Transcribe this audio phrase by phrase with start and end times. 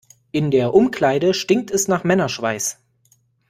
[0.31, 2.79] In der Umkleide stinkt es nach Männerschweiß.